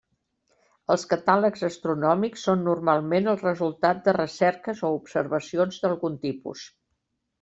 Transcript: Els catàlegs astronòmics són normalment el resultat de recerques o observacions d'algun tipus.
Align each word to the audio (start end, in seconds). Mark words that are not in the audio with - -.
Els 0.93 1.03
catàlegs 1.09 1.65
astronòmics 1.67 2.47
són 2.49 2.65
normalment 2.69 3.29
el 3.33 3.39
resultat 3.43 4.01
de 4.09 4.15
recerques 4.19 4.83
o 4.89 4.95
observacions 5.01 5.79
d'algun 5.85 6.17
tipus. 6.25 6.65